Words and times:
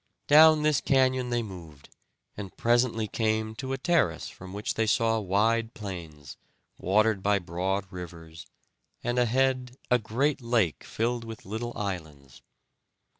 Down 0.25 0.63
this 0.63 0.81
canyon 0.81 1.29
they 1.29 1.43
moved, 1.43 1.89
and 2.35 2.57
presently 2.57 3.07
came 3.07 3.53
to 3.57 3.71
a 3.71 3.77
terrace 3.77 4.29
from 4.29 4.51
which 4.51 4.73
they 4.73 4.87
saw 4.87 5.19
wide 5.19 5.75
plains, 5.75 6.37
watered 6.79 7.21
by 7.21 7.37
broad 7.37 7.85
rivers, 7.91 8.47
and 9.03 9.19
ahead 9.19 9.77
a 9.91 9.99
great 9.99 10.41
lake 10.41 10.83
filled 10.83 11.23
with 11.23 11.45
little 11.45 11.71
islands. 11.77 12.41